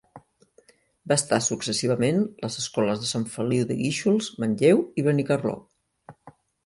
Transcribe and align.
Va 1.11 1.17
estar 1.21 1.37
successivament 1.47 2.25
les 2.45 2.57
escoles 2.63 3.03
de 3.03 3.09
Sant 3.11 3.25
Feliu 3.35 3.67
de 3.73 3.77
Guíxols, 3.83 4.31
Manlleu 4.45 4.83
i 5.03 5.05
Benicarló. 5.11 5.55